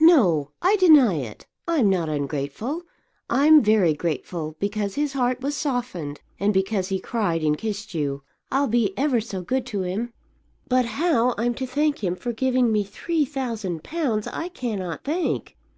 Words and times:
"No, 0.00 0.50
I 0.60 0.76
deny 0.76 1.14
it. 1.14 1.46
I'm 1.66 1.88
not 1.88 2.10
ungrateful. 2.10 2.82
I'm 3.30 3.62
very 3.62 3.94
grateful, 3.94 4.54
because 4.60 4.96
his 4.96 5.14
heart 5.14 5.40
was 5.40 5.56
softened 5.56 6.20
and 6.38 6.52
because 6.52 6.88
he 6.88 7.00
cried 7.00 7.42
and 7.42 7.56
kissed 7.56 7.94
you. 7.94 8.22
I'll 8.50 8.66
be 8.68 8.92
ever 8.98 9.18
so 9.18 9.40
good 9.40 9.64
to 9.68 9.80
him! 9.80 10.12
But 10.68 10.84
how 10.84 11.34
I'm 11.38 11.54
to 11.54 11.66
thank 11.66 12.04
him 12.04 12.16
for 12.16 12.34
giving 12.34 12.70
me 12.70 12.84
three 12.84 13.24
thousand 13.24 13.82
pounds, 13.82 14.26
I 14.26 14.50
cannot 14.50 15.04
think. 15.04 15.56